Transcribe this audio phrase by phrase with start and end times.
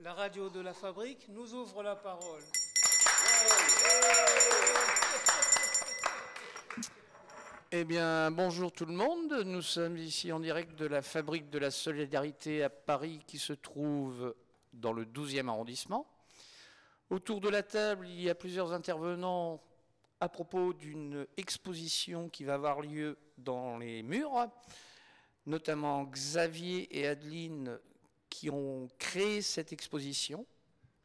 [0.00, 2.42] La radio de la fabrique nous ouvre la parole.
[7.70, 9.42] Eh bien, bonjour tout le monde.
[9.44, 13.52] Nous sommes ici en direct de la Fabrique de la Solidarité à Paris qui se
[13.52, 14.34] trouve
[14.72, 16.06] dans le 12e arrondissement.
[17.10, 19.60] Autour de la table, il y a plusieurs intervenants
[20.18, 24.48] à propos d'une exposition qui va avoir lieu dans les murs,
[25.44, 27.78] notamment Xavier et Adeline
[28.28, 30.46] qui ont créé cette exposition.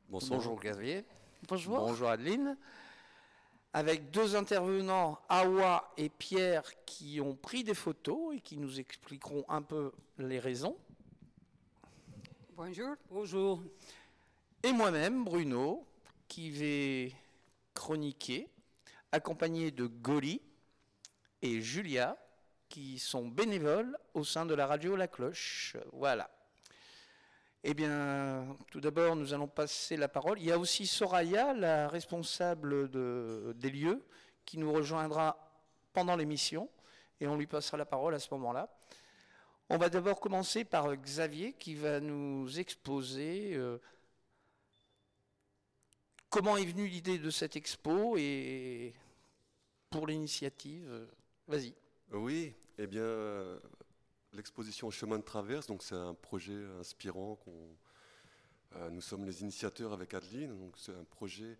[0.10, 0.40] Bonsoir.
[0.40, 1.06] Bonjour Xavier.
[1.48, 1.78] Bonjour.
[1.80, 2.58] Bonjour Adeline.
[3.74, 9.44] Avec deux intervenants, Awa et Pierre, qui ont pris des photos et qui nous expliqueront
[9.50, 10.78] un peu les raisons.
[12.56, 12.96] Bonjour.
[13.10, 13.64] Bonjour.
[14.62, 15.88] Et moi-même, Bruno,
[16.28, 17.12] qui vais
[17.74, 18.48] chroniquer,
[19.12, 20.40] accompagné de Goli
[21.42, 22.16] et Julia,
[22.70, 25.78] qui sont bénévoles au sein de la radio La Cloche.
[25.92, 26.30] Voilà.
[27.64, 30.38] Eh bien, tout d'abord, nous allons passer la parole.
[30.40, 34.04] Il y a aussi Soraya, la responsable de- des lieux,
[34.46, 35.38] qui nous rejoindra
[35.94, 36.70] pendant l'émission,
[37.22, 38.68] et on lui passera la parole à ce moment-là.
[39.70, 43.78] On va d'abord commencer par Xavier, qui va nous exposer euh,
[46.30, 48.94] comment est venue l'idée de cette expo et
[49.90, 50.86] pour l'initiative.
[50.92, 51.06] euh,
[51.48, 51.74] Vas-y.
[52.12, 53.06] Oui, eh bien,
[54.34, 57.38] l'exposition Chemin de traverse, donc c'est un projet inspirant
[58.76, 61.58] euh, nous sommes les initiateurs avec Adeline, donc c'est un projet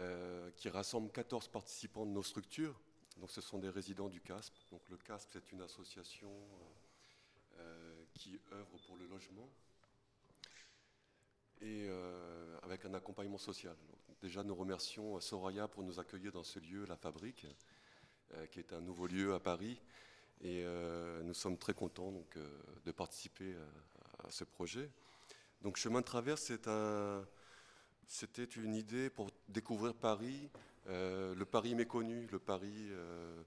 [0.00, 2.80] euh, qui rassemble 14 participants de nos structures.
[3.18, 4.54] Donc ce sont des résidents du CASP.
[4.72, 6.32] Donc le CASP, c'est une association
[7.58, 9.48] euh, qui œuvre pour le logement
[11.62, 11.90] et
[12.62, 13.76] avec un accompagnement social.
[14.22, 17.46] Déjà, nous remercions Soraya pour nous accueillir dans ce lieu, la fabrique,
[18.50, 19.78] qui est un nouveau lieu à Paris.
[20.42, 22.48] Et euh, nous sommes très contents donc, euh,
[22.84, 24.90] de participer à, à ce projet.
[25.62, 26.50] Donc Chemin de Traverse,
[28.06, 30.48] c'était une idée pour découvrir Paris,
[30.88, 33.42] euh, le Paris méconnu, le Paris euh,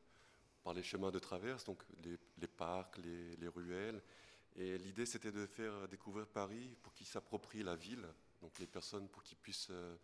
[0.63, 4.01] par les chemins de traverse, donc les, parcs, les, les ruelles.
[4.55, 8.07] Et l'idée, c'était de faire découvrir Paris pour qu'ils s'approprient la ville,
[8.41, 9.95] donc les personnes pour qu'ils puissent euh,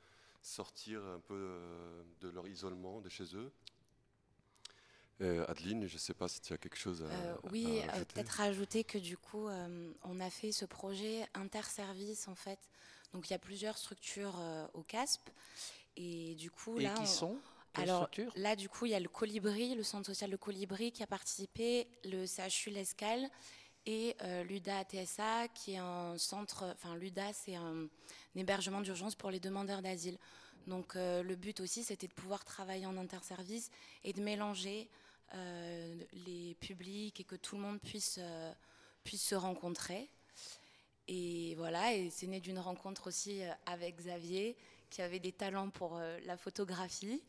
[0.41, 3.51] sortir un peu euh, de leur isolement de chez eux.
[5.21, 7.95] Euh, Adeline, je ne sais pas si tu as quelque chose à, Euh, oui, à
[7.97, 12.59] euh, peut-être rajouter que du coup, euh, on a fait ce projet interservice en fait.
[13.13, 15.29] Donc il y a plusieurs structures euh, au CASP.
[15.97, 16.93] Et du coup, Et là.
[16.93, 17.37] qui on- sont
[17.73, 21.03] Alors là, du coup, il y a le Colibri, le centre social de Colibri qui
[21.03, 23.29] a participé, le CHU L'Escale
[23.85, 29.15] et euh, l'UDA TSA qui est un centre, enfin l'UDA c'est un, un hébergement d'urgence
[29.15, 30.17] pour les demandeurs d'asile.
[30.67, 33.69] Donc euh, le but aussi c'était de pouvoir travailler en interservice
[34.03, 38.53] et de mélanger euh, les publics et que tout le monde puisse, euh,
[39.03, 40.09] puisse se rencontrer.
[41.07, 44.55] Et voilà, et c'est né d'une rencontre aussi euh, avec Xavier,
[44.91, 47.23] qui avait des talents pour euh, la photographie.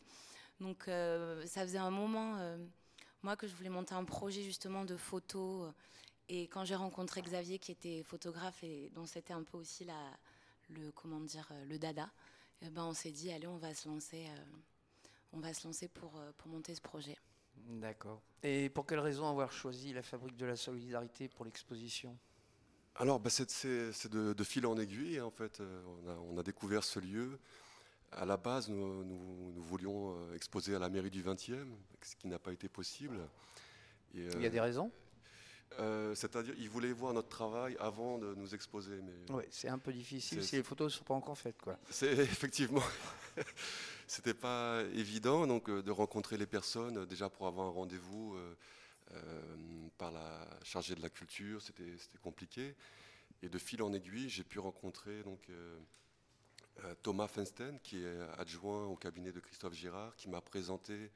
[0.61, 2.59] Donc euh, ça faisait un moment, euh,
[3.23, 5.73] moi, que je voulais monter un projet justement de photos.
[6.29, 10.11] Et quand j'ai rencontré Xavier, qui était photographe et dont c'était un peu aussi la,
[10.69, 12.11] le, comment dire, euh, le dada,
[12.63, 14.45] eh ben, on s'est dit, allez, on va se lancer, euh,
[15.33, 17.17] on va se lancer pour, euh, pour monter ce projet.
[17.69, 18.21] D'accord.
[18.43, 22.17] Et pour quelle raison avoir choisi la Fabrique de la Solidarité pour l'exposition?
[22.97, 25.61] Alors, bah, c'est- de, de fil en aiguille, en fait.
[25.61, 27.39] Euh, On a, on a découvert ce lieu.
[28.13, 31.69] À la base, nous, nous- nous voulions euh, exposer à la mairie du 20e,
[32.03, 33.19] ce qui n'a pas été possible.
[34.15, 34.91] Et, Il y a euh, des raisons?
[35.79, 39.01] Euh, C'est-à-dire, ils voulaient voir notre travail avant de nous exposer.
[39.03, 41.61] Mais Oui, c'est un peu difficile si les photos ne sont pas encore faites.
[41.63, 41.79] Quoi.
[41.91, 42.83] c'est effectivement,
[44.07, 48.35] c'était pas évident donc euh, de rencontrer les personnes euh, déjà pour avoir un rendez-vous
[48.35, 48.57] euh,
[49.13, 49.57] euh,
[49.99, 51.85] par la chargée de la culture, c'était
[52.23, 52.75] compliqué.
[53.43, 55.49] Et de fil en aiguille, j'ai pu rencontrer donc
[57.03, 61.11] Thomas Fensten, qui est adjoint au cabinet de Christophe Girard, qui m'a présenté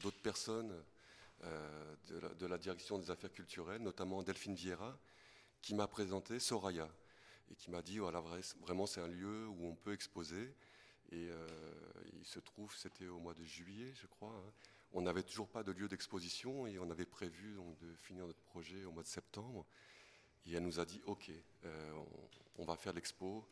[0.00, 0.72] d'autres personnes
[1.42, 4.98] de, la, de la direction des affaires culturelles, notamment Delphine Vieira,
[5.62, 6.88] qui m'a présenté Soraya
[7.50, 10.54] et qui m'a dit voilà vra- vraiment c'est un lieu où on peut exposer.
[11.12, 11.46] Et euh,
[12.18, 14.32] il se trouve, c'était au mois de juillet, je crois.
[14.34, 14.52] hein.
[14.92, 18.40] On n'avait toujours pas de lieu d'exposition et on avait prévu donc, de finir notre
[18.42, 19.64] projet au mois de septembre.
[20.46, 21.30] Et elle nous a dit OK,
[21.64, 21.92] euh,
[22.56, 23.46] on, va faire l'expo.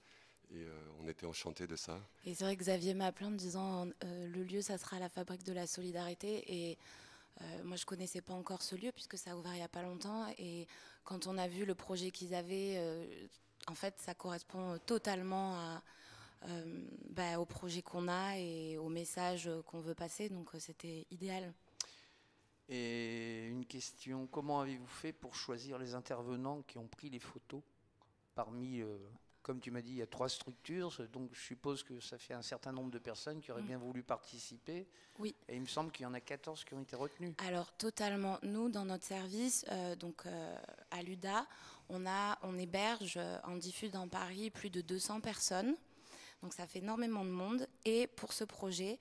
[0.50, 2.00] Et euh, on était enchantés de ça.
[2.24, 5.08] Et c'est vrai que Xavier m'a appelé en disant euh, le lieu, ça sera la
[5.08, 6.44] fabrique de la solidarité.
[6.70, 6.78] Et
[7.40, 9.68] euh, moi, je connaissais pas encore ce lieu puisque ça a ouvert il y a
[9.68, 10.26] pas longtemps.
[10.38, 10.66] Et
[11.04, 13.26] quand on a vu le projet qu'ils avaient, euh,
[13.66, 15.80] en fait, ça correspond totalement
[16.46, 20.28] euh, bah, au projet qu'on a et au message qu'on veut passer.
[20.28, 21.52] Donc, c'était idéal.
[22.68, 27.60] Et une question, comment avez-vous fait pour choisir les intervenants qui ont pris les photos
[28.34, 28.82] parmi
[29.44, 32.32] comme tu m'as dit, il y a trois structures, donc je suppose que ça fait
[32.34, 33.66] un certain nombre de personnes qui auraient Mm.
[33.66, 34.88] bien voulu participer.
[35.18, 35.36] Oui.
[35.48, 37.34] Et il me semble qu'il y en a 14 qui ont été retenus.
[37.46, 38.38] Alors totalement.
[38.42, 40.56] Nous, dans notre service, euh, donc euh,
[40.90, 41.46] à l'UDA,
[41.90, 45.76] on a, on héberge euh, en diffus dans Paris plus de 200 personnes.
[46.42, 47.68] Donc ça fait énormément de monde.
[47.84, 48.98] Et pour ce projet,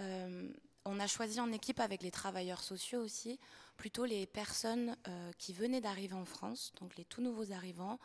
[0.00, 0.48] euh,
[0.84, 3.38] on a choisi en équipe avec les travailleurs sociaux aussi,
[3.80, 7.98] plutôt les personnes euh, qui venaient d'arriver en France, donc les tout nouveaux arrivants.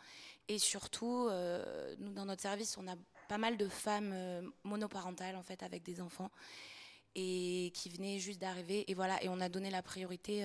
[0.48, 2.94] Et surtout, euh, nous, dans notre service, on a
[3.28, 6.30] pas mal de femmes euh, monoparentales, en fait, avec des enfants
[7.14, 8.90] et qui venaient juste d'arriver.
[8.90, 10.44] Et voilà, et on a donné la priorité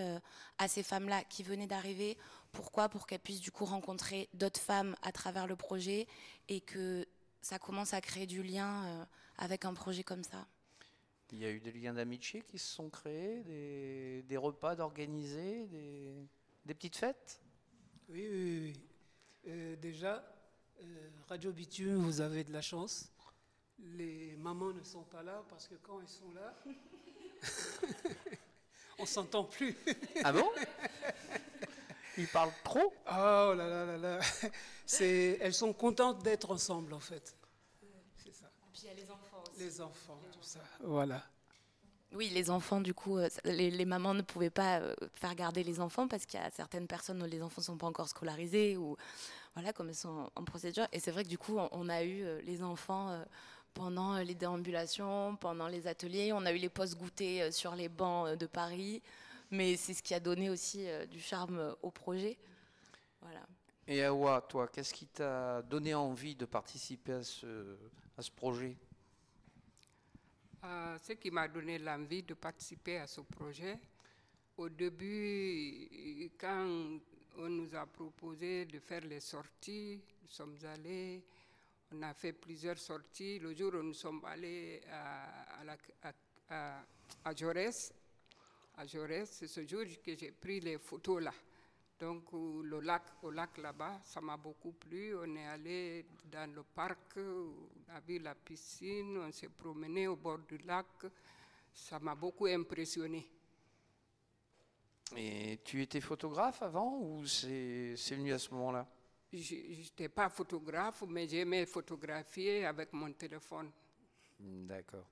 [0.57, 2.18] à ces femmes-là qui venaient d'arriver.
[2.54, 2.88] Pourquoi?
[2.88, 6.07] Pour qu'elles puissent du coup rencontrer d'autres femmes à travers le projet
[6.48, 7.06] et que
[7.42, 9.06] ça commence à créer du lien
[9.38, 10.48] avec un projet comme ça.
[11.31, 15.66] Il y a eu des liens d'amitié qui se sont créés, des, des repas d'organiser,
[15.68, 16.13] des,
[16.66, 17.42] des petites fêtes?
[18.10, 18.81] Oui, oui, oui.
[19.48, 20.24] Euh, déjà,
[20.81, 23.10] euh, Radio Bitume, vous avez de la chance.
[23.80, 26.54] Les mamans ne sont pas là parce que quand elles sont là,
[29.00, 29.75] on s'entend plus.
[30.24, 30.48] Ah bon?
[32.18, 32.94] Ils parlent trop?
[33.07, 34.19] Oh là là là là.
[34.86, 37.36] C'est, elles sont contentes d'être ensemble en fait.
[38.18, 38.51] C'est ça.
[38.74, 39.31] Puis il y a les enfants.
[39.63, 40.60] Les enfants, tout ça.
[40.81, 41.24] Voilà.
[42.13, 45.63] Oui, les enfants, du coup, euh, les, les mamans ne pouvaient pas euh, faire garder
[45.63, 48.10] les enfants parce qu'il y a certaines personnes où les enfants ne sont pas encore
[48.10, 48.98] scolarisés ou
[49.54, 50.88] voilà, comme ils sont en procédure.
[50.92, 53.24] Et c'est vrai que du coup, on, on a eu euh, les enfants
[53.74, 56.34] pendant les déambulations, pendant les ateliers.
[56.34, 59.02] On a eu les postes goûtés euh, sur les bancs de Paris.
[59.52, 62.38] Mais c'est ce qui a donné aussi du charme au projet.
[63.22, 63.42] Voilà.
[63.86, 67.75] Et Awa, toi, qu'est-ce qui t'a donné envie de participer à ce,
[68.18, 68.78] à ce projet?
[70.63, 73.80] Euh, ce qui m'a donné l'envie de participer à ce projet,
[74.58, 77.00] au début, quand
[77.38, 81.24] on nous a proposé de faire les sorties, nous sommes allés,
[81.94, 83.40] on a fait plusieurs sorties.
[83.40, 86.13] Le jour où nous sommes allés à, à, à-
[86.50, 86.84] à-
[87.25, 87.92] à Jaurès,
[89.31, 91.34] c'est ce jour que j'ai pris les photos là.
[92.01, 95.15] Donc au- le lac, au lac là-bas, ça m'a beaucoup plu.
[95.15, 100.15] On est allé dans le parc, on a vu la piscine, on s'est promené au
[100.15, 100.88] bord du lac.
[101.71, 103.30] Ça m'a beaucoup impressionné.
[105.15, 108.88] Et tu étais photographe avant ou c'est venu à ce moment-là?
[109.31, 113.69] Je n'étais pas photographe, mais j'aimais photographier avec mon téléphone.
[114.39, 115.06] D'accord.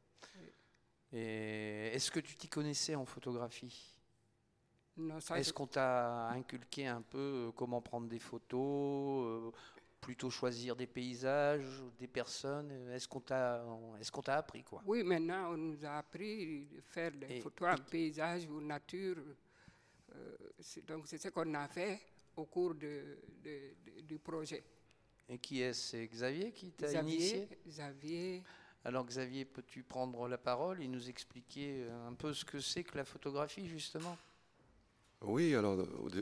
[1.14, 3.99] Et est-ce que tu t'y connaissais en photographie?
[5.36, 9.52] Est-ce qu'on t'a inculqué un peu euh, comment prendre des photos, euh,
[10.02, 13.64] plutôt choisir des paysages, des personnes euh, Est-ce qu'on t'a
[14.00, 14.82] est-ce qu'on t'a appris quoi?
[14.86, 19.18] Oui, maintenant, on nous a appris de faire des Et- photos en paysage ou nature.
[20.16, 22.00] Euh, c'est- donc, c'est ce qu'on a fait
[22.36, 24.64] au cours de- de- de- du projet.
[25.30, 25.92] Et qui est-ce?
[25.92, 27.48] C'est Xavier qui t'a initié?
[27.68, 28.44] Xavier,
[28.86, 32.98] Alors Xavier, peux-tu prendre la parole et nous expliquer un peu ce que c'est que
[32.98, 34.18] la photographie justement?
[35.22, 35.78] Oui, alors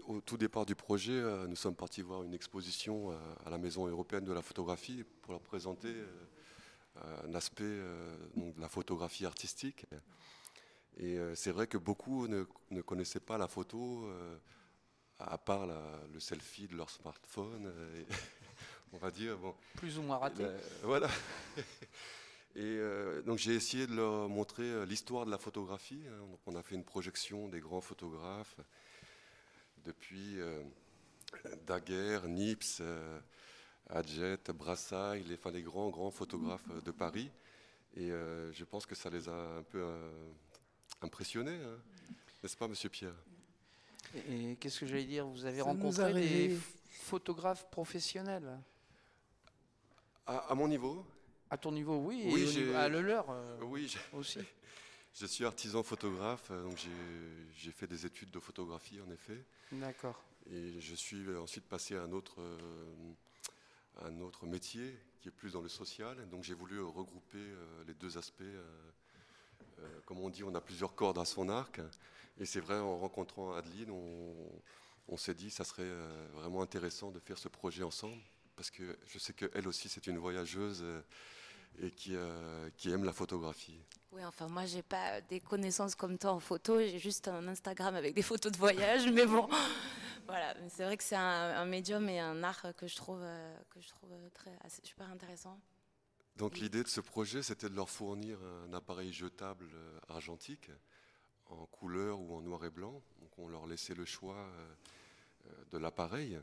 [0.08, 3.16] au, tout départ du projet, euh, nous sommes partis voir une exposition euh,
[3.46, 7.78] à la Maison européenne de la photographie pour leur présenter euh, un aspect
[8.36, 9.86] donc, de la photographie artistique.
[11.00, 14.10] Et c'est vrai que beaucoup ne, ne connaissaient pas la photo,
[15.20, 17.72] à part la- le selfie de leur smartphone.
[17.96, 18.08] et
[18.94, 21.08] on va dire, bon, Plus ou moins raté la- voilà.
[22.56, 26.02] Et euh, donc j'ai essayé de leur montrer l'histoire de la photographie.
[26.08, 26.18] hein.
[26.32, 28.58] Donc, on a fait une projection des grands photographes
[29.88, 30.62] depuis euh,
[31.66, 33.20] Daguerre, Nips, euh,
[33.90, 37.32] Adjet, Brassailles, les, enfin, les grands grands photographes euh, de Paris.
[37.96, 40.12] Et euh, je pense que ça les a un peu euh,
[41.02, 41.80] impressionnés, hein.
[42.44, 43.16] n'est-ce pas, Monsieur Pierre?
[44.14, 45.26] Et, et qu'est-ce que j'allais dire?
[45.26, 46.56] Vous avez Ça rencontré des
[46.90, 48.60] photographes professionnels?
[50.26, 51.06] À, à mon niveau,
[51.50, 54.40] À ton niveau, oui, Oui, et niveau- à le leur euh, oui, aussi.
[55.14, 56.78] je suis artisan photographe, euh, donc
[57.56, 59.44] j'ai fait des études de photographie en effet.
[59.72, 60.22] D'accord.
[60.50, 62.58] Et je suis ensuite passé à un autre, euh,
[64.04, 66.30] un autre métier qui est plus dans le social.
[66.30, 68.44] Donc j'ai voulu regrouper euh, les deux aspects.
[70.06, 71.82] comme on dit, on a plusieurs cordes à son arc.
[72.40, 74.34] Et c'est vrai, en rencontrant Adeline, on,
[75.08, 75.92] on s'est dit ça serait
[76.34, 78.22] vraiment intéressant de faire ce projet ensemble.
[78.56, 80.84] Parce que je sais qu'elle aussi, c'est une voyageuse
[81.80, 83.80] et qui, euh, qui aime la photographie.
[84.12, 86.80] Oui, enfin, moi, j'ai pas des connaissances comme toi en photo.
[86.80, 89.08] J'ai juste un Instagram avec des photos de voyage.
[89.12, 89.48] mais bon,
[90.26, 90.56] voilà.
[90.70, 91.22] C'est vrai que c'est un,
[91.58, 95.10] un médium et un art que je trouve, euh, que je trouve très, assez- super
[95.12, 95.60] intéressant.
[96.38, 98.38] Donc l'idée de ce projet, c'était de leur fournir
[98.70, 100.70] un appareil jetable euh, argentique
[101.50, 103.02] en couleur ou en noir et blanc.
[103.20, 106.40] Donc on leur laissait le choix euh, de l'appareil.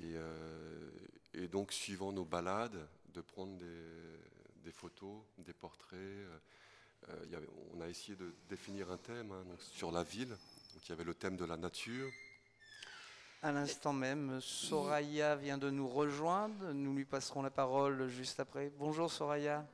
[0.00, 0.90] Et, euh,
[1.34, 6.26] et donc, suivant nos balades, de prendre des, photos, des portraits.
[7.74, 10.30] on a essayé de définir un thème hein, sur la ville.
[10.30, 12.10] Donc, il y avait le thème de la nature.
[13.42, 16.72] À l'instant même, Soraya vient de nous rejoindre.
[16.72, 18.70] Nous lui passerons la parole juste après.
[18.78, 19.66] Bonjour Soraya.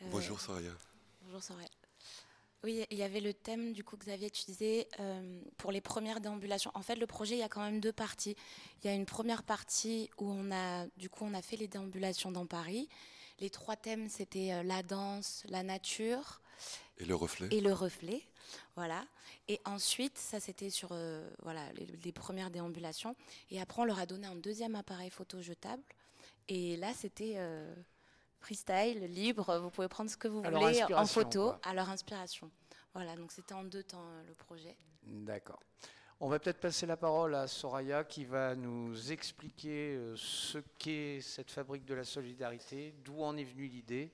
[0.00, 0.70] Bonjour Soraya.
[1.22, 1.68] Bonjour Soraya.
[2.64, 6.20] Oui, il y avait le thème du coup Xavier tu disais euh, pour les premières
[6.20, 6.72] déambulations.
[6.74, 8.36] En fait, le projet il y a quand même deux parties.
[8.82, 11.68] Il y a une première partie où on a du coup on a fait les
[11.68, 12.88] déambulations dans Paris.
[13.38, 16.40] Les trois thèmes c'était euh, la danse, la nature
[16.98, 17.48] et le reflet.
[17.52, 18.22] Et le reflet,
[18.74, 19.06] voilà.
[19.46, 23.14] Et ensuite, ça c'était sur euh, voilà les, premières déambulations.
[23.52, 25.82] Et après, on leur a donné un deuxième appareil photo jetable.
[26.48, 27.36] Et là, c'était
[28.40, 32.50] freestyle, libre, vous pouvez prendre ce que vous voulez en photo à leur inspiration.
[32.94, 34.76] Voilà, donc c'était en deux temps euh, le projet.
[35.04, 35.60] D'accord.
[36.20, 41.20] On va peut-être passer la parole à Soraya qui va nous expliquer euh, ce qu'est
[41.20, 44.10] cette fabrique de la solidarité, d'où en est venue l'idée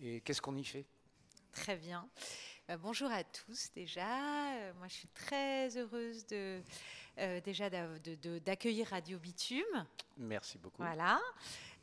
[0.00, 0.84] et qu'est-ce qu'on y fait.
[1.52, 2.06] Très bien.
[2.68, 4.04] Euh, bonjour à tous déjà.
[4.76, 6.60] moi, je suis très heureuse de
[7.42, 9.86] déjà d'accueillir Radio Bitume.
[10.18, 10.82] Merci beaucoup.
[10.82, 11.20] Voilà.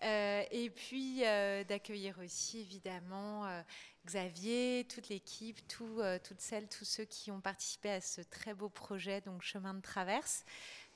[0.03, 3.61] Euh, et puis euh, d'accueillir aussi évidemment euh,
[4.05, 9.21] Xavier, toute l'équipe, toutes celles, tous ceux qui ont participé à ce très beau projet,
[9.21, 10.43] donc Chemin de Traverse,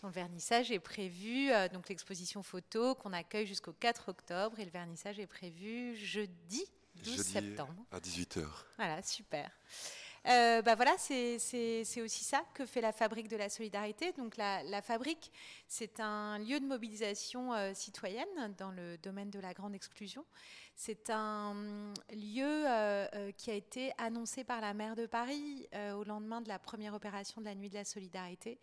[0.01, 4.71] dont le vernissage est prévu, donc l'exposition photo qu'on accueille jusqu'au 4 octobre, et le
[4.71, 6.65] vernissage est prévu jeudi
[7.03, 7.85] 12 septembre.
[7.91, 8.43] À 18h.
[8.77, 9.51] Voilà, super.
[10.27, 11.35] Euh, bah voilà, c'est
[12.01, 14.11] aussi ça que fait la Fabrique de la Solidarité.
[14.13, 15.31] Donc la, Fabrique,
[15.67, 20.25] c'est un lieu de mobilisation euh, citoyenne dans le domaine de la grande exclusion.
[20.75, 21.53] C'est un
[22.11, 26.59] lieu euh, qui a été annoncé par la maire de Paris au lendemain de la
[26.59, 28.57] première opération de la Nuit de la Solidarité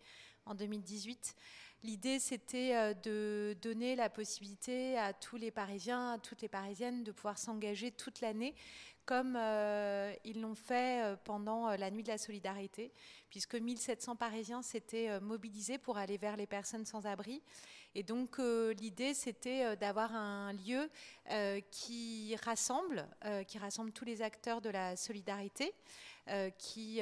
[0.45, 1.35] en 2018.
[1.83, 7.11] L'idée, c'était de donner la possibilité à tous les Parisiens, à toutes les Parisiennes de
[7.11, 8.53] pouvoir s'engager toute l'année
[9.05, 12.91] comme euh, ils l'ont fait euh, pendant euh, la nuit de la solidarité,
[13.29, 17.41] puisque 1700 Parisiens s'étaient mobilisés pour aller vers les personnes sans abri.
[17.95, 20.89] Et donc l'idée, c'était d'avoir un lieu
[21.69, 23.07] qui rassemble,
[23.47, 25.73] qui rassemble tous les acteurs de la solidarité,
[26.57, 27.01] qui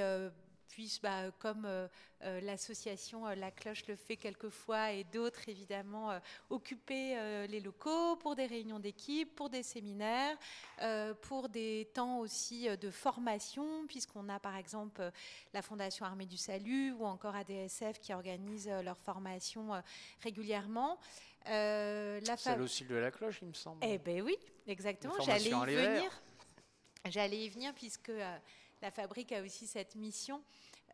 [0.71, 1.87] puisse, bah, comme euh,
[2.23, 7.15] euh, l'association euh, La Cloche le fait quelquefois et d'autres évidemment, occuper
[7.47, 10.37] les locaux pour des réunions d'équipe, pour des séminaires,
[11.21, 15.11] pour des temps aussi de formation, puisqu'on a par exemple
[15.53, 19.81] la Fondation Armée du Salut ou encore ADSF qui organise leur formation
[20.21, 20.99] régulièrement.
[21.45, 23.83] la Celle aussi de La Cloche, il me semble.
[23.83, 24.37] Eh bien oui,
[24.67, 25.15] exactement.
[25.21, 26.21] J'allais y venir.
[27.09, 28.11] J'allais y venir puisque
[28.81, 30.41] la fabrique a aussi cette mission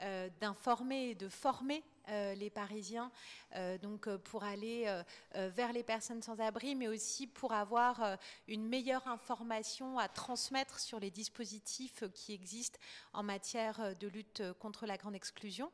[0.01, 3.12] euh, d'informer et de former euh, les Parisiens,
[3.56, 4.86] euh, donc pour aller
[5.34, 8.17] vers les personnes sans abri, mais aussi pour avoir
[8.48, 12.79] une meilleure information à transmettre sur les dispositifs qui existent
[13.13, 15.72] en matière de lutte contre la grande exclusion.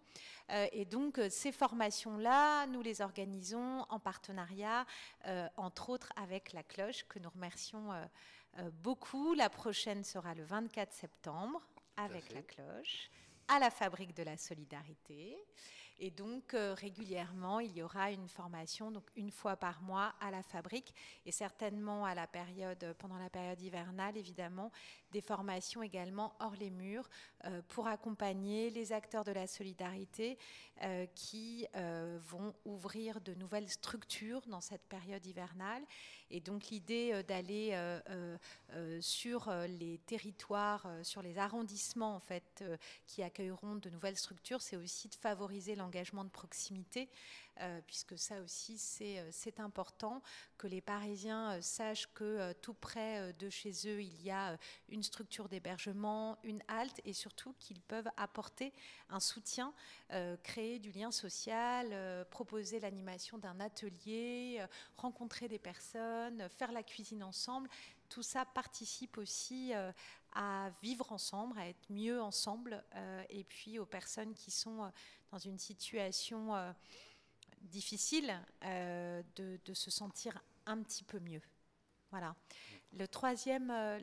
[0.49, 4.85] et donc ces formations-là, nous les organisons en partenariat,
[5.57, 7.89] entre autres avec la Cloche, que nous remercions
[8.81, 9.33] beaucoup.
[9.33, 11.61] La prochaine sera le 24 septembre
[11.97, 13.09] avec la cloche
[13.47, 15.37] à la fabrique de la solidarité.
[15.99, 20.31] Et donc euh, régulièrement, il y aura une formation, donc une fois par mois à
[20.31, 20.93] la fabrique,
[21.25, 24.71] et certainement à la période, pendant la période hivernale, évidemment,
[25.13, 27.09] des formations également hors les murs
[27.45, 30.37] euh, pour accompagner les acteurs de la solidarité
[30.83, 31.65] euh, qui
[32.27, 35.83] vont ouvrir de nouvelles structures dans cette période hivernale.
[36.29, 37.77] Et donc l'idée d'aller
[39.01, 42.63] sur les territoires, sur les arrondissements en fait,
[43.05, 47.07] qui accueilleront de nouvelles structures, c'est aussi de favoriser engagement de proximité, euh,
[47.87, 50.21] puisque ça aussi euh, c'est important,
[50.57, 54.57] que les Parisiens euh, sachent que tout près de chez eux, il y a
[54.89, 58.73] une structure d'hébergement, une halte, et surtout qu'ils peuvent apporter
[59.09, 59.73] un soutien,
[60.43, 64.65] créer du lien social, proposer l'animation d'un atelier,
[64.97, 67.69] rencontrer des personnes, faire la cuisine ensemble.
[68.09, 69.73] Tout ça participe aussi
[70.33, 72.83] à vivre ensemble, à être mieux ensemble,
[73.29, 74.91] et puis aux personnes qui sont
[75.33, 76.71] dans une situation euh,
[77.63, 81.41] difficile, euh, de, se sentir un petit peu mieux.
[82.11, 82.35] Voilà.
[82.99, 83.97] Euh,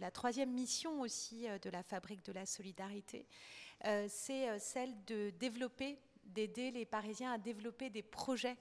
[0.00, 3.26] la, troisième mission aussi de la fabrique de la solidarité,
[4.08, 8.56] c'est celle de développer, d'aider les Parisiens à développer des projets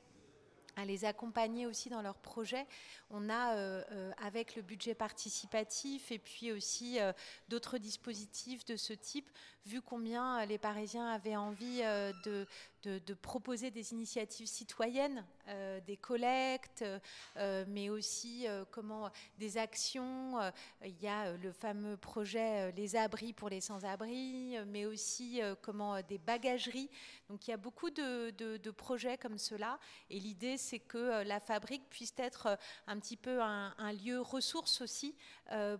[0.75, 2.65] à les accompagner aussi dans leurs projets.
[3.09, 7.13] On a, euh, euh, avec le budget participatif et puis aussi euh,
[7.49, 9.29] d'autres dispositifs de ce type,
[9.65, 11.81] vu combien les Parisiens avaient envie
[12.25, 12.45] de,
[12.83, 16.83] de, proposer des initiatives citoyennes, euh, des collectes,
[17.37, 20.39] euh, mais aussi comment des actions.
[20.83, 26.17] il y a le fameux projet Les abris pour les sans-abri, mais aussi comment des
[26.17, 26.89] bagageries.
[27.29, 29.79] Donc il y a beaucoup de, projets comme cela.
[30.09, 34.81] Et l'idée, c'est que la fabrique puisse être un petit peu un, un lieu ressource
[34.81, 35.15] aussi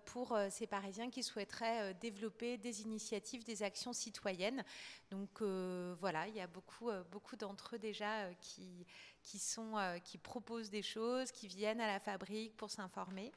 [0.06, 4.64] pour ces Parisiens qui souhaiteraient développer des initiatives, des actions citoyennes.
[5.12, 8.86] Donc voilà, il y a beaucoup euh, beaucoup d'entre eux déjà euh, qui,
[9.26, 13.32] qui, sont, euh, qui proposent des choses, qui viennent à la fabrique pour s'informer.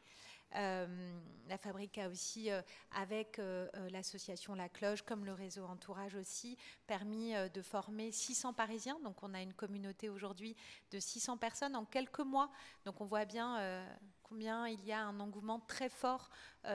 [0.52, 2.48] la fabrique a aussi,
[2.92, 3.38] avec
[3.90, 8.98] l'association La Cloche, comme le réseau Entourage aussi, permis de former 600 Parisiens.
[9.04, 10.56] Donc on a une communauté aujourd'hui
[10.90, 12.50] de 600 personnes en quelques mois.
[12.86, 13.86] Donc on voit bien
[14.22, 16.30] combien il y a un engouement très fort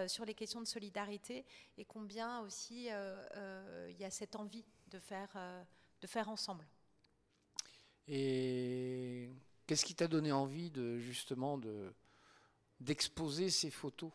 [0.05, 1.43] sur les questions de solidarité
[1.79, 5.35] et combien aussi il y a cette envie de faire,
[5.99, 6.67] de faire ensemble.
[8.07, 9.29] Et
[9.65, 11.93] qu'est-ce qui t'a donné envie de justement de
[12.79, 14.11] d'exposer ces photos?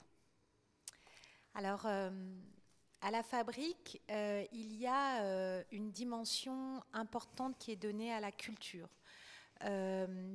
[1.55, 2.11] Alors, euh,
[3.01, 8.21] à la fabrique, euh, il y a euh, une dimension importante qui est donnée à
[8.21, 8.89] la culture.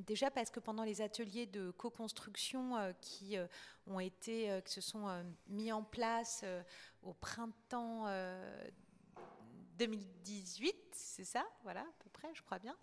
[0.06, 3.38] déjà parce que pendant les ateliers de co-construction qui
[3.88, 5.08] ont été, qui se sont
[5.48, 6.44] mis en place
[7.04, 8.06] au printemps
[9.78, 12.76] 2018, c'est ça, voilà, à peu près, je crois bien.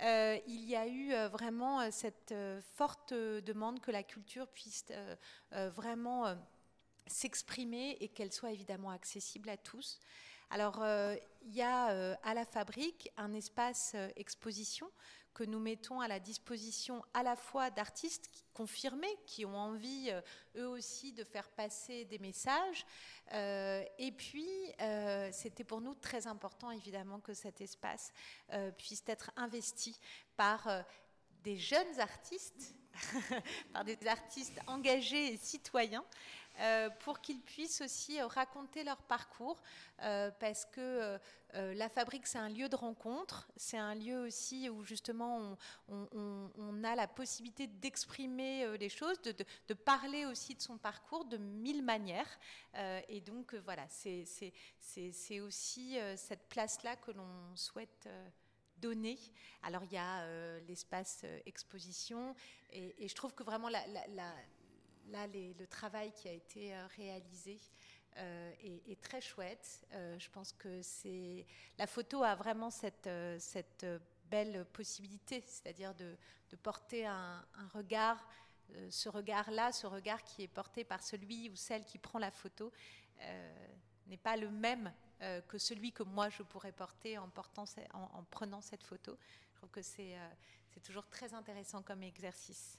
[0.00, 2.34] Euh, il y a eu euh, vraiment euh, cette
[2.74, 4.84] forte demande que la culture puisse
[5.50, 6.36] vraiment
[7.06, 9.98] s'exprimer et qu'elle soit évidemment accessible à tous.
[10.50, 10.84] Alors,
[11.42, 14.90] il y a à la fabrique un espace exposition
[15.38, 20.20] que nous mettons à la disposition à la fois d'artistes confirmés qui ont envie euh,
[20.56, 22.84] eux aussi de faire passer des messages.
[23.32, 24.50] Euh, et puis,
[24.80, 28.12] euh, c'était pour nous très important évidemment que cet espace
[28.78, 29.96] puisse être investi
[30.36, 30.68] par
[31.44, 32.74] des jeunes artistes,
[33.72, 36.04] par des artistes engagés et citoyens, euh,
[37.00, 39.62] pour qu'ils puissent aussi euh, raconter leur parcours,
[40.02, 41.18] euh, parce que
[41.54, 45.56] la fabrique, c'est un lieu de rencontre, c'est un lieu aussi où justement
[45.88, 51.82] on, a la possibilité d'exprimer les choses, de, parler aussi de son parcours de mille
[51.82, 52.38] manières.
[53.08, 58.08] et donc voilà, c'est aussi cette place-là que l'on souhaite
[58.76, 59.18] donner.
[59.62, 60.26] Alors il y a
[60.60, 62.34] l'espace exposition
[62.70, 63.80] et, je trouve que vraiment la,
[65.10, 67.60] là, le travail qui a été euh, réalisé
[68.16, 69.86] euh, est, très chouette.
[69.92, 71.46] Euh, je pense que c'est
[71.78, 73.08] la photo a vraiment cette,
[74.30, 76.16] belle possibilité, c'est-à-dire de,
[76.62, 78.26] porter un, regard,
[78.90, 82.70] ce regard-là, ce regard qui est porté par celui ou celle qui prend la photo,
[84.06, 84.92] n'est pas le même
[85.48, 89.16] que celui que moi je pourrais porter en, en prenant cette photo.
[89.52, 90.18] Je trouve que c'est
[90.82, 92.78] toujours très intéressant comme exercice.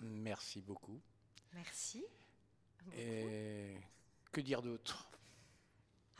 [0.00, 1.00] Merci beaucoup.
[1.54, 2.04] Merci.
[2.96, 3.76] Et
[4.32, 5.08] que dire d'autre?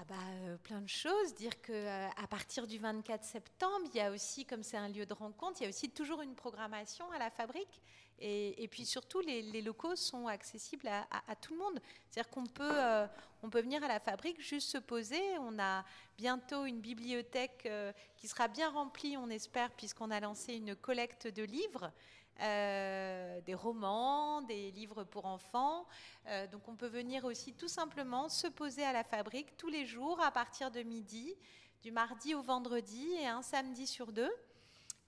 [0.01, 1.35] Ah bah, euh, plein de choses.
[1.35, 4.89] Dire que euh, à partir du 24 septembre, il y a aussi, comme c'est un
[4.89, 7.81] lieu de rencontre, il y a aussi toujours une programmation à la fabrique.
[8.21, 11.81] Et, puis surtout, les, locaux sont accessibles à, tout le monde.
[12.11, 13.07] C'est-à-dire qu'on peut, euh,
[13.45, 15.21] on peut venir à la fabrique, juste se poser.
[15.39, 15.85] On a
[16.17, 17.69] bientôt une bibliothèque
[18.17, 21.93] qui sera bien remplie, on espère, puisqu'on a lancé une collecte de livres.
[22.41, 25.87] Euh, des romans, des livres pour enfants.
[26.29, 29.87] Euh, donc on peut venir aussi tout simplement se poser à la fabrique tous les
[29.87, 31.35] jours à partir de midi,
[31.83, 34.31] du mardi au vendredi et un samedi sur deux.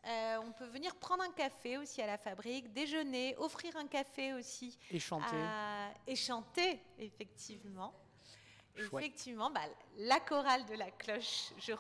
[0.07, 4.33] Euh, on peut venir prendre un café aussi à la fabrique, déjeuner, offrir un café
[4.33, 4.77] aussi.
[4.90, 5.37] Et chanter.
[6.09, 7.95] et chanter, effectivement.
[8.85, 9.61] Effectivement, bah,
[9.99, 11.73] la chorale de la cloche, je,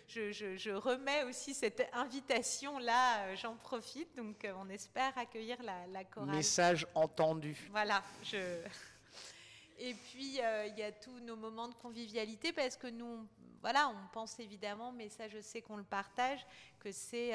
[0.00, 5.86] je, je, remets aussi cette invitation-là, euh, j'en profite, donc euh, on espère accueillir la,
[5.88, 6.34] la, chorale.
[6.34, 7.56] Message entendu.
[7.70, 8.36] Voilà, je...
[9.80, 13.26] Et puis, euh, il y a tous nos moments de convivialité, parce que nous,
[13.60, 16.44] voilà, on pense évidemment, mais ça je sais qu'on le partage,
[16.80, 17.32] que c'est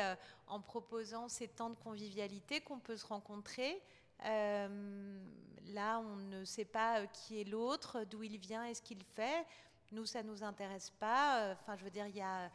[0.48, 3.82] en proposant ces temps de convivialité qu'on peut se rencontrer,
[4.26, 5.20] euh,
[5.68, 9.04] là, on ne sait pas euh, qui est l'autre, d'où il vient et ce qu'il
[9.04, 9.46] fait.
[9.92, 11.42] Nous, ça ne nous intéresse pas.
[11.42, 12.50] Euh, enfin, je veux dire, il y a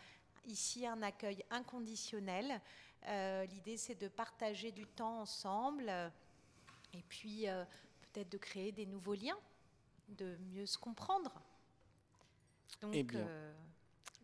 [0.46, 2.60] ici un accueil inconditionnel.
[3.06, 5.90] L'idée, c'est de partager du temps ensemble
[6.92, 7.46] et puis
[8.00, 9.38] peut-être de créer des nouveaux liens,
[10.08, 11.40] de mieux se comprendre.
[12.82, 13.26] Donc, eh bien,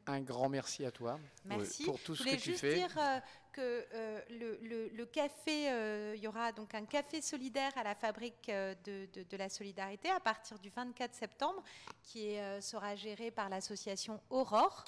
[0.07, 1.85] un grand merci à toi merci.
[1.85, 2.77] pour tout ce que tu fais.
[2.77, 3.21] Je voulais juste dire euh,
[3.53, 7.95] que euh, le, le, café, euh, il y aura donc un café solidaire à la
[7.95, 11.63] fabrique de, de, la solidarité à partir du 24 septembre,
[12.03, 14.85] qui sera géré par l'association Aurore.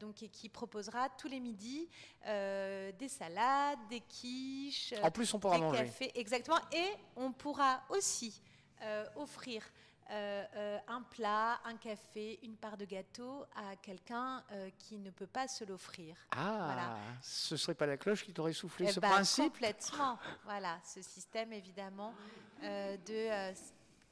[0.00, 1.88] donc, et qui proposera tous les midis
[2.24, 5.84] des salades, des quiches, en plus, on pourra des manger.
[5.84, 6.12] cafés.
[6.14, 6.58] Exactement.
[6.72, 8.40] Et on pourra aussi
[9.16, 9.62] offrir
[10.10, 15.10] euh, euh, un plat, un café, une part de gâteau à quelqu'un euh, qui ne
[15.10, 16.16] peut pas se l'offrir.
[16.32, 16.98] Ah, Voilà.
[17.22, 19.52] ce serait pas la cloche qui t'aurait soufflé Eh ce ben, principe?
[19.52, 20.18] Complètement.
[20.44, 22.12] voilà, ce système évidemment
[22.62, 23.54] euh, de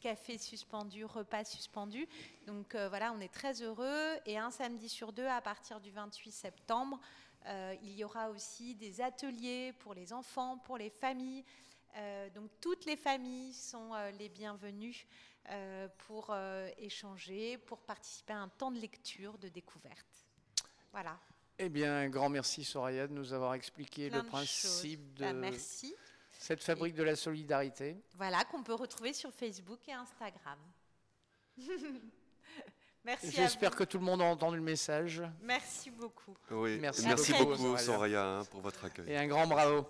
[0.01, 2.07] café suspendu, repas suspendu.
[2.47, 4.17] Donc euh, voilà, on est très heureux.
[4.27, 7.01] Et un samedi sur deux, à partir du 28 septembre,
[7.47, 11.45] euh, il y aura aussi des ateliers pour les enfants, pour les familles.
[11.97, 15.07] Euh, donc toutes les familles sont les bienvenues
[16.07, 20.27] pour euh, échanger, pour participer à un temps de lecture, de découverte.
[20.93, 21.19] Voilà.
[21.59, 25.33] Eh bien, un grand merci Soraya de nous avoir expliqué Plein le principe de Bah,
[25.33, 25.95] merci.
[26.33, 27.97] cette fabrique de la solidarité.
[28.17, 30.59] Voilà, qu'on peut retrouver sur Facebook et Instagram.
[33.05, 36.37] Merci J'espère que tout le monde a entendu le message Merci beaucoup.
[36.51, 38.25] Oui, Merci merci, beaucoup, beaucoup, Soraya.
[38.25, 39.11] Hein, pour votre accueil.
[39.11, 39.89] et un grand bravo.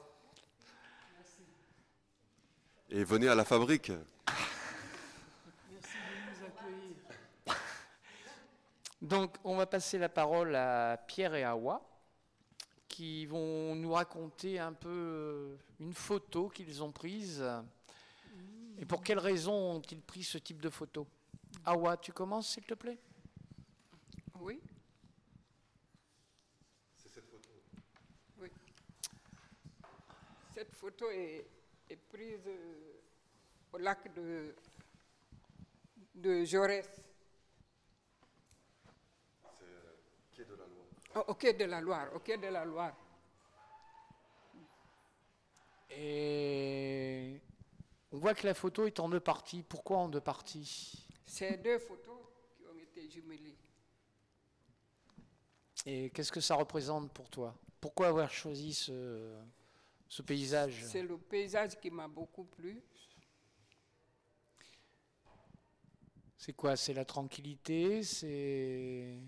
[2.91, 3.91] Et venez à la fabrique.
[3.91, 6.97] Merci de nous accueillir.
[9.01, 11.81] Donc, on va passer la parole à Pierre et Awa,
[12.89, 17.45] qui vont nous raconter un peu euh, une photo qu'ils ont prise.
[18.77, 21.07] Et pour quelles raisons ont-ils pris ce type de photo?
[21.65, 22.99] Awa, tu commences, s'il te plaît?
[24.41, 24.61] Oui.
[28.39, 28.51] Oui.
[30.55, 31.47] Cette photo est,
[31.89, 33.01] est prise euh,
[33.73, 34.55] au lac de,
[36.15, 36.89] de Jaurès.
[41.08, 42.95] Oh, au quai de la Loire, au quai de la Loire.
[45.91, 47.41] Et
[48.13, 49.63] on voit que la photo est en deux parties.
[49.63, 51.07] Pourquoi en deux parties?
[51.27, 52.19] C'est deux photos
[52.57, 53.57] qui ont été jumelées.
[55.87, 57.55] Et qu'est-ce que ça représente pour toi?
[57.81, 59.39] Pourquoi avoir choisi ce,
[60.09, 60.85] ce paysage?
[60.85, 62.83] C'est le paysage qui m'a beaucoup plu.
[66.37, 66.77] C'est quoi?
[66.77, 68.03] C'est la tranquillité?
[68.03, 69.19] C'est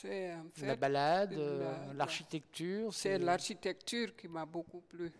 [0.00, 5.12] C'est en la balade la- euh, la- L'architecture c'est l'architecture qui m'a beaucoup plu.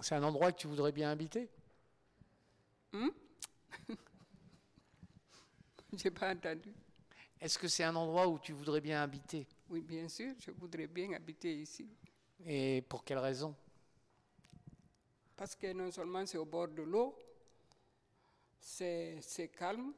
[0.00, 1.48] C'est un endroit que tu voudrais bien habiter?
[5.92, 6.74] J'ai pas entendu.
[7.40, 9.46] Est-ce que c'est un endroit où tu voudrais bien habiter?
[9.68, 11.88] Oui, bien sûr, je voudrais bien habiter ici.
[12.46, 13.54] Et pour quelle raison?
[15.36, 17.14] Parce que non seulement c'est au bord de l'eau,
[18.60, 19.92] c'est c'est calme,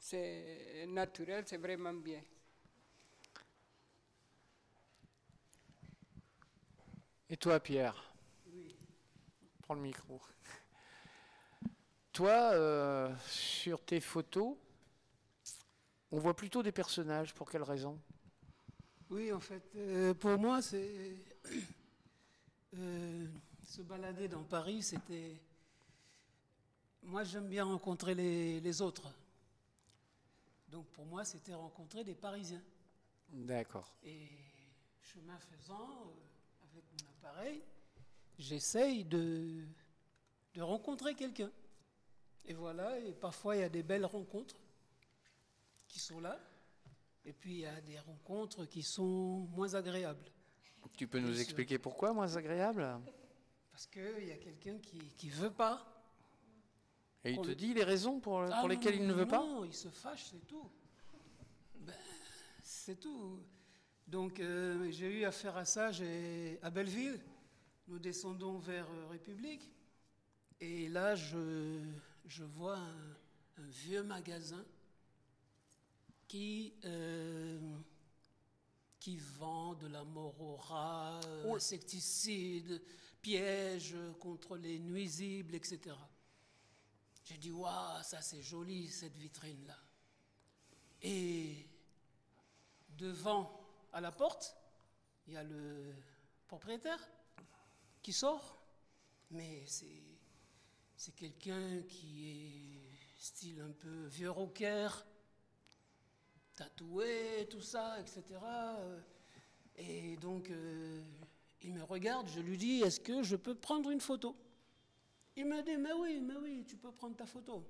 [0.00, 2.22] c'est naturel, c'est vraiment bien.
[7.28, 8.12] Et toi, Pierre?
[9.62, 10.20] Prends le micro.
[12.12, 14.56] Toi, euh, sur tes photos,
[16.10, 17.32] on voit plutôt des personnages.
[17.32, 18.00] Pour quelle raison?
[19.10, 21.14] Oui, en fait, euh, pour moi, c'est
[22.76, 23.26] euh,
[23.64, 25.36] se balader dans Paris, c'était.
[27.02, 29.12] Moi, j'aime bien rencontrer les, les autres.
[30.70, 32.62] Donc, pour moi, c'était rencontrer des Parisiens.
[33.28, 33.92] D'accord.
[34.02, 34.28] Et
[35.00, 37.62] chemin faisant, euh, avec mon appareil,
[38.38, 39.64] j'essaye de,
[40.54, 41.50] de rencontrer quelqu'un.
[42.44, 44.56] Et voilà, et parfois il y a des belles rencontres
[45.86, 46.40] qui sont là,
[47.24, 50.24] et puis il y a des rencontres qui sont moins agréables.
[50.96, 52.98] Tu peux nous expliquer pourquoi, moins agréable
[53.70, 55.99] Parce qu'il y a quelqu'un qui ne veut pas.
[57.24, 59.14] Et il te le- dit les raisons pour, Ah pour non, lesquelles il ne non,
[59.14, 60.70] veut pas Non, il se fâche, c'est tout.
[61.80, 61.94] Ben,
[62.62, 63.38] c'est tout.
[64.06, 65.92] Donc euh, j'ai eu affaire à ça
[66.62, 67.20] à Belleville.
[67.88, 69.70] Nous descendons vers euh, République.
[70.60, 71.80] Et là, je,
[72.26, 73.16] je vois un,
[73.62, 74.64] un vieux magasin
[76.28, 77.58] qui, euh,
[78.98, 80.04] qui vend de la
[80.58, 82.80] rats, euh, insecticides,
[83.20, 85.96] pièges contre les nuisibles, etc.
[87.30, 89.76] J'ai dit, waouh, ça c'est joli cette vitrine-là.
[91.00, 91.64] Et
[92.98, 93.56] devant,
[93.92, 94.56] à la porte,
[95.28, 95.94] il y a le
[96.48, 96.98] propriétaire
[98.02, 98.60] qui sort.
[99.30, 104.88] Mais c'est, quelqu'un qui est style un peu vieux rocker,
[106.56, 108.24] tatoué, tout ça, etc.
[109.76, 111.00] Et donc, euh,
[111.62, 114.34] il me regarde, je lui dis, est-ce que je peux prendre une photo?
[115.40, 117.64] Il m'a dit, mais oui, mais oui, tu peux prendre ta photo.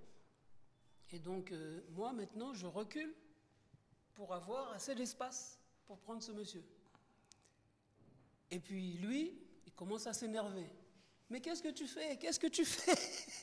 [1.13, 3.15] Et donc, euh, moi, maintenant, je recule
[4.15, 6.65] pour avoir assez d'espace pour prendre ce monsieur.
[8.51, 10.69] Et puis, lui, il commence à s'énerver.
[11.29, 12.17] Mais qu'est-ce que tu fais?
[12.17, 12.99] Qu'est-ce que tu fais?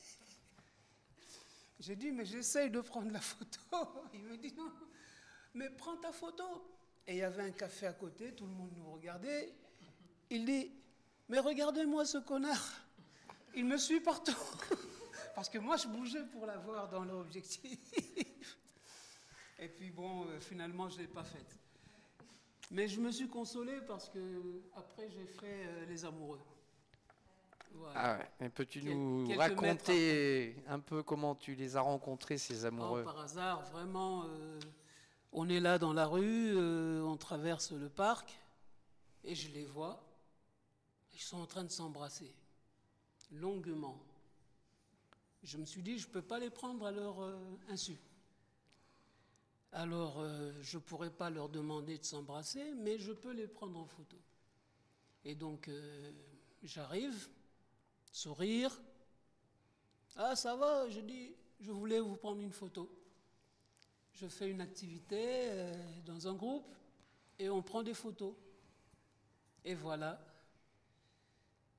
[1.80, 3.60] J'ai dit, mais j'essaye de prendre la photo.
[4.14, 4.72] Il me dit, non,
[5.54, 6.44] mais prends ta photo.
[7.06, 9.54] Et il y avait un café à côté, tout le monde nous regardait.
[10.30, 10.70] Il dit,
[11.30, 12.87] mais regardez-moi ce connard.
[13.58, 14.38] Il me suit partout.
[15.36, 17.80] Parce que moi, je bougeais pour l'avoir dans l'objectif.
[19.60, 21.60] Et puis bon, euh, finalement, je ne l'ai pas faite.
[22.70, 24.20] Mais je me suis consolé parce que
[24.76, 26.40] après, j'ai fait euh, Les Amoureux.
[27.96, 28.50] Ah ouais.
[28.50, 33.04] peux-tu nous raconter un peu comment tu les as rencontrés, ces oh, amoureux?
[33.04, 34.26] Par hasard, vraiment.
[34.26, 34.60] Euh,
[35.32, 36.58] on est là dans la rue,
[37.02, 38.38] on traverse le parc,
[39.24, 40.04] et je les vois.
[41.14, 42.34] Ils sont en train de s'embrasser,
[43.32, 44.02] longuement.
[45.44, 47.18] Je me suis dit, je ne peux pas les prendre à leur
[47.70, 47.98] insu.
[49.72, 53.78] Alors, euh, je ne pourrais pas leur demander de s'embrasser, mais je peux les prendre
[53.78, 54.18] en photo.
[55.26, 56.12] Et donc, euh,
[56.64, 57.28] j'arrive,
[58.12, 58.76] sourire.
[60.16, 62.90] Ah, ça va, je dis, je voulais vous prendre une photo.
[64.14, 66.76] Je fais une activité euh, dans un groupe
[67.38, 68.34] et on prend des photos.
[69.64, 70.20] Et voilà,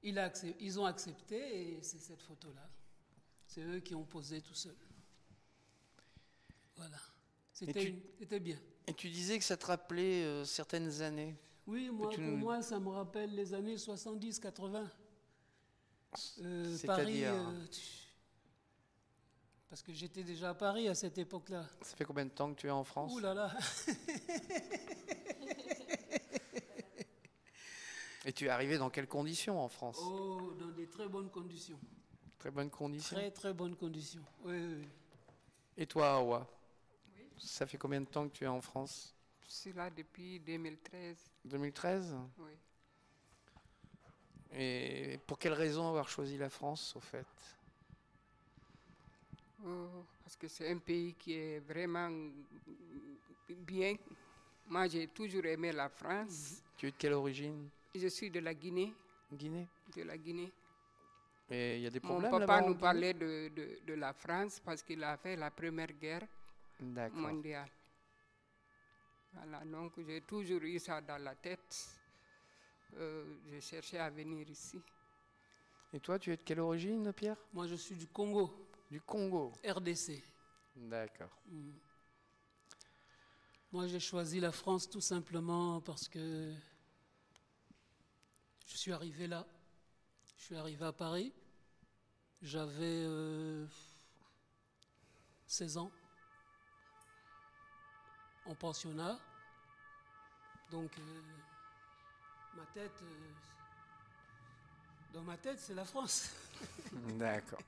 [0.02, 2.68] ils ont accepté et c'est cette photo-là.
[3.46, 4.76] C'est eux qui ont posé tout seul.
[6.76, 6.98] Voilà.
[7.52, 8.58] C'était bien.
[8.86, 12.78] Et tu disais que ça te rappelait euh, certaines années Oui, moi, pour moi, ça
[12.78, 14.88] me rappelle les années 70-80.
[16.40, 17.24] Euh, Paris.
[17.24, 17.66] Euh,
[19.68, 21.66] parce que j'étais déjà à Paris à cette époque-là.
[21.82, 23.12] Ça fait combien de temps que tu es en France?
[23.12, 23.54] Ouh là là
[28.24, 31.78] Et tu es arrivé dans quelles conditions en France Oh, dans des très bonnes conditions.
[32.38, 34.22] Très bonnes conditions Très, très bonnes conditions.
[34.44, 34.88] Oui, oui.
[35.76, 36.46] Et toi, Awa?
[37.36, 39.14] Ça fait combien de temps que tu es en France?
[39.46, 41.16] Je suis là depuis 2013.
[41.44, 42.50] 2013 Oui.
[44.52, 47.26] Et pour quelle raison avoir choisi la France, au fait?
[49.64, 52.10] Oh, Parce que c'est un pays qui est vraiment
[53.48, 53.94] bien.
[54.66, 56.62] Moi, j'ai toujours aimé la France.
[56.76, 57.68] Tu es de quelle origine?
[57.94, 58.94] Je suis de la Guinée.
[59.32, 60.52] Guinée De la Guinée.
[61.50, 64.60] Et il y a des problèmes Mon papa nous parlait de, de, de, la France
[64.60, 66.26] parce qu'il a fait la première guerre
[67.12, 67.70] mondiale.
[69.32, 71.88] Voilà, donc j'ai toujours eu ça dans la tête.
[72.96, 74.80] Euh, j'ai cherché à venir ici.
[75.92, 77.36] Et toi, tu es de quelle origine, Pierre?
[77.52, 78.50] Moi, je suis du Congo.
[78.90, 80.22] Du Congo RDC.
[80.76, 81.30] D'accord.
[81.46, 81.70] Mm.
[83.72, 86.54] Moi, j'ai choisi la France tout simplement parce que
[88.68, 89.46] je suis arrivé là.
[90.36, 91.32] Je suis arrivé à Paris.
[92.42, 93.04] J'avais
[95.46, 95.90] 16 euh, ans
[98.46, 99.18] en pensionnat.
[100.70, 101.22] Donc, euh,
[102.56, 103.30] ma tête, euh,
[105.14, 106.30] dans ma tête, c'est la France.
[107.18, 107.62] D'accord.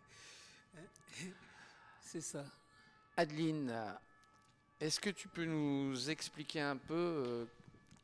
[2.02, 2.44] c'est ça.
[3.16, 3.74] Adeline,
[4.78, 7.48] est-ce que tu peux nous expliquer un peu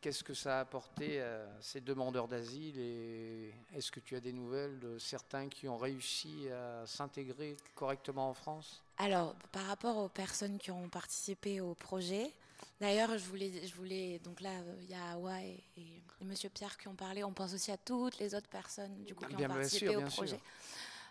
[0.06, 4.32] qu'est-ce que ça a apporté à ces demandeurs d'asile et est-ce que tu as des
[4.32, 8.84] nouvelles de certains qui ont réussi à s'intégrer correctement en France?
[8.98, 12.32] Alors, par rapport aux personnes qui ont participé au projet,
[12.80, 14.50] D'ailleurs, je voulais, je voulais, donc là,
[14.82, 17.24] il y a Awa et, et, Monsieur Pierre qui ont parlé.
[17.24, 20.40] On pense aussi à toutes les autres personnes du coup, qui ont participé au projet.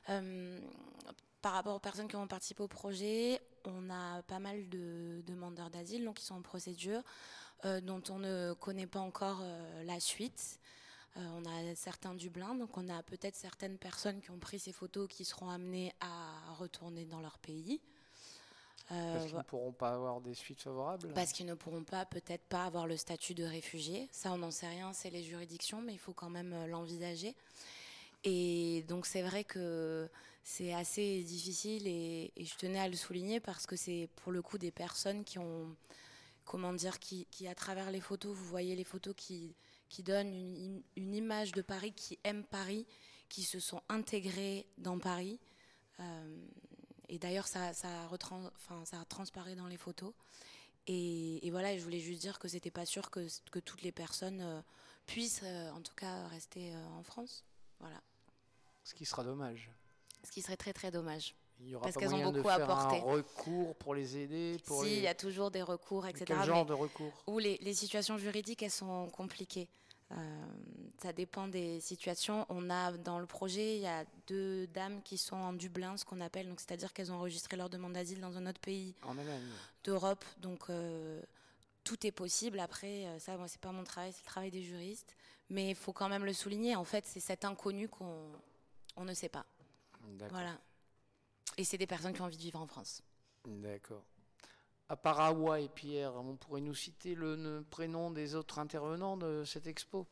[0.10, 0.60] Euh,
[1.46, 5.70] par rapport aux personnes qui ont participé au projet, on a pas mal de demandeurs
[5.70, 7.04] d'asile donc qui sont en procédure,
[7.66, 9.44] euh, dont on ne connaît pas encore
[9.84, 10.60] la suite.
[11.16, 14.72] on a certains du Dublin, donc on a peut-être certaines personnes qui ont pris ces
[14.72, 17.80] photos qui seront amenées à retourner dans leur pays.
[18.92, 21.14] Euh, parce qu'ils ne pourront pas avoir des suites favorables?
[21.14, 24.10] Parce qu'ils ne pourront pas, peut-être pas avoir le statut de réfugié.
[24.12, 27.36] Ça, on n'en sait rien, c'est les juridictions, mais il faut quand même euh, l'envisager.
[28.24, 30.10] Et donc, c'est vrai que
[30.48, 34.60] c'est assez difficile et, je tenais à le souligner parce que c'est pour le coup
[34.60, 35.76] des personnes qui ont,
[36.46, 39.56] comment dire, qui, à travers les photos, vous voyez les photos qui,
[40.04, 42.86] donnent une, image de Paris, qui aiment Paris,
[43.28, 45.40] qui se sont intégrés dans Paris.
[46.00, 46.38] Euh,
[47.10, 48.08] et d'ailleurs, ça, ça,
[49.10, 50.14] transparaît dans les photos.
[50.86, 53.28] Et, voilà, je voulais juste dire que c'était pas sûr que,
[53.62, 54.62] toutes les personnes euh,
[55.08, 57.44] puissent, euh, en tout cas, rester en France.
[57.80, 58.00] Voilà.
[58.84, 59.72] Ce qui sera dommage.
[60.26, 61.36] Ce qui serait très très dommage.
[61.62, 62.98] Il y aura parce qu'elles ont beaucoup de faire apporté.
[62.98, 64.58] Un recours pour les aider.
[64.66, 66.26] Pour si, il y a toujours des recours, etc.
[66.28, 67.14] Quel genre de recours?
[67.28, 69.70] Où les, les situations juridiques, elles sont compliquées.
[70.12, 70.46] Euh,
[71.02, 72.46] ça dépend des situations.
[72.50, 76.06] On a dans le projet, il y a deux dames qui sont en Dublin, ce
[76.06, 78.94] qu'on appelle, donc c'est-à-dire qu'elles ont enregistré leur demande d'asile dans un autre pays
[79.84, 80.24] d'Europe.
[80.42, 81.22] Donc euh,
[81.84, 82.60] tout est possible.
[82.60, 85.16] Après, euh, ça, moi, c'est pas mon travail, c'est le travail des juristes.
[85.50, 86.76] Mais il faut quand même le souligner.
[86.76, 88.32] En fait, c'est cet inconnu qu'on
[88.96, 89.46] on ne sait pas.
[90.30, 90.60] Voilà.
[91.58, 93.02] Et c'est des personnes qui ont envie de vivre en France.
[93.46, 94.04] D'accord.
[94.90, 99.68] à Parawa et Pierre, on pourrait nous citer le, prénom des autres intervenants de cette
[99.68, 100.08] expo?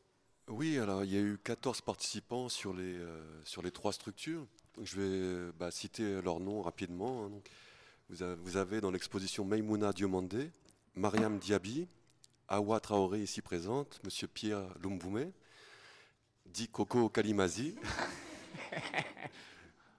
[0.47, 4.45] Oui, alors il y a eu 14 participants sur les, euh, sur les trois structures.
[4.81, 7.25] je vais bah, citer leurs noms rapidement.
[7.25, 7.31] Hein.
[8.09, 10.51] vous, avez, dans l'exposition Maimouna Diomandé,
[10.95, 11.87] Mariam Diaby,
[12.47, 15.31] Awa Traoré ici présente, Monsieur Pierre Lumboumé,
[16.45, 17.75] Di Coco Kalimazi,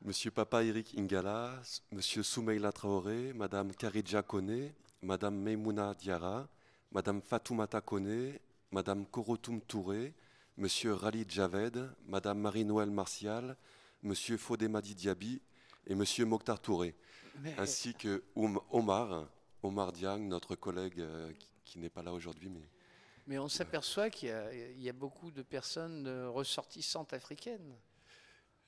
[0.05, 6.47] Monsieur Papa Eric Ingala, Monsieur Soumeila Traoré, Madame Karidja Kone, Madame Meimouna Diara,
[6.93, 8.39] Madame Fatoumata Kone,
[8.71, 10.13] Madame Korotoum Touré,
[10.59, 13.57] Monsieur Rali Javed, Madame Marie-Noël Martial,
[14.03, 15.41] Monsieur Fodemadi Diaby
[15.87, 16.95] et Monsieur Mokhtar Touré,
[17.57, 18.25] ainsi que
[18.71, 19.27] Omar,
[19.63, 21.33] Omar Diang, notre collègue euh,
[21.65, 22.51] qui, n'est pas là aujourd'hui.
[22.51, 22.69] Mais,
[23.27, 24.29] mais on s'aperçoit qu'il
[24.77, 27.75] y, a beaucoup de personnes ressortissantes africaines.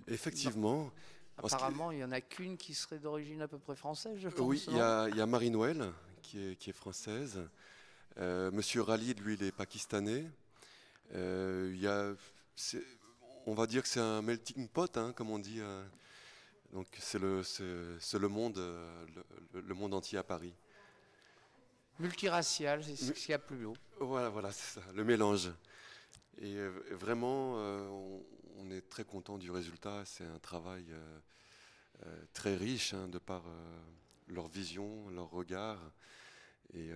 [0.08, 0.90] Effectivement.
[1.38, 4.40] Apparemment, il n'y en a qu'une qui serait d'origine à peu près française, je pense.
[4.40, 7.40] Oui, il y, a Marie-Noël qui est, qui est, française.
[8.18, 10.24] Euh, Monsieur Ralid, lui, il est pakistanais.
[11.14, 12.14] Euh, il y a,
[13.46, 15.60] on va dire que c'est un melting pot, hein, comme on dit.
[15.60, 15.84] Euh.
[16.72, 18.58] donc c'est le, le, monde,
[19.52, 20.54] le, monde entier à Paris.
[21.98, 23.76] Multiracial, c'est ce qu'il y a plus haut.
[24.00, 25.50] Voilà, voilà, c'est ça, le mélange.
[26.40, 26.56] Et
[26.90, 27.56] vraiment,
[28.58, 30.04] on est très content du résultat.
[30.04, 31.18] C'est un travail euh,
[32.06, 33.78] euh, très riche hein, de par euh,
[34.28, 35.78] leur vision, leur regard.
[36.74, 36.90] Et,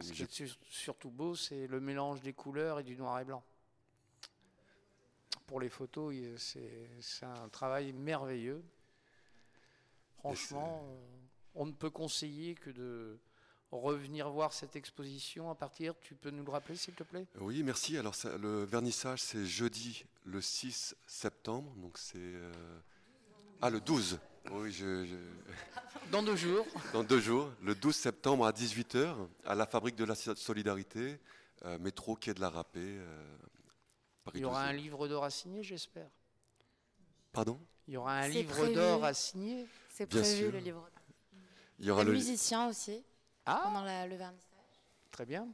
[0.00, 3.44] Ce qui est surtout beau, c'est le mélange des couleurs et du noir et blanc.
[5.46, 8.64] Pour les photos, c'est un travail merveilleux.
[10.16, 10.88] Franchement,
[11.54, 13.18] on ne peut conseiller que de
[13.70, 17.26] revenir voir cette exposition à partir, tu peux nous le rappeler s'il te plaît?
[17.40, 17.96] Oui, merci.
[17.96, 22.18] Alors le vernissage c'est jeudi le 6 septembre, donc c'est...
[22.18, 22.52] Euh,
[23.62, 24.18] ah, le 12
[24.52, 25.06] Oui, je,
[26.10, 30.04] Dans deux jours Dans deux jours, le 12 septembre à 18h, à la Fabrique de
[30.04, 31.18] la Solidarité,
[31.64, 32.80] euh, métro Quai de la Râpée.
[32.80, 33.36] Euh,
[34.34, 36.08] Il y aura un livre d'or à signer, j'espère.
[37.32, 37.60] Pardon?
[37.86, 40.90] Il y aura un livre d'or à signer C'est prévu, le livre d'or.
[41.78, 43.02] Il y aura le musicien aussi.
[43.46, 43.62] Ah.
[43.64, 44.50] pendant le vernissage.
[45.10, 45.48] Très bien.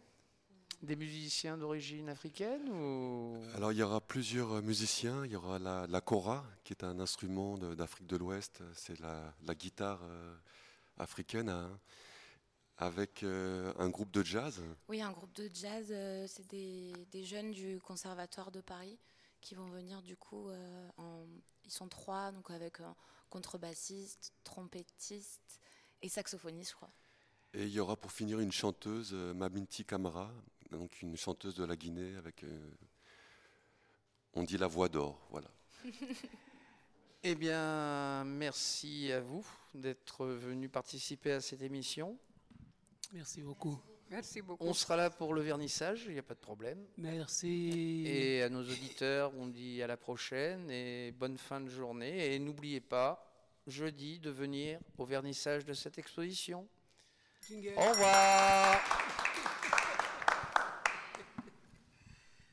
[0.83, 3.43] Des musiciens d'origine africaine ou...
[3.55, 5.25] Alors il y aura plusieurs musiciens.
[5.25, 8.63] Il y aura la, la kora, qui est un instrument d'Afrique de, l'Ouest.
[8.75, 10.37] C'est la, guitare euh,
[10.99, 11.81] africaine, hein,
[12.77, 14.63] avec euh, un groupe de jazz.
[14.89, 15.87] Oui, un groupe de jazz.
[15.91, 18.99] Euh, c'est des, des, jeunes du Conservatoire de Paris
[19.41, 20.51] qui vont venir du coup.
[20.99, 21.25] En,
[21.65, 22.95] ils sont trois, donc avec un
[23.31, 25.61] contrebassiste, trompettiste
[26.03, 26.93] et saxophoniste, je crois.
[27.55, 30.31] Et il y aura pour finir une chanteuse, euh, Mabinti Kamara,
[30.71, 32.71] donc une chanteuse de la Guinée avec, euh,
[34.35, 35.51] on dit la voix d'or, voilà.
[37.23, 42.19] eh bien, merci à vous d'être venu participer à cette émission.
[43.13, 43.79] Merci beaucoup.
[44.11, 44.65] Merci beaucoup.
[44.65, 46.87] On sera là pour le vernissage, il n'y a pas de problème.
[46.97, 48.05] Merci.
[48.07, 52.35] Et à nos auditeurs, on dit à la prochaine et bonne fin de journée.
[52.35, 53.27] Et n'oubliez pas,
[53.67, 56.69] jeudi, de venir au vernissage de cette exposition.
[57.47, 57.75] Klinger.
[57.77, 59.26] Au.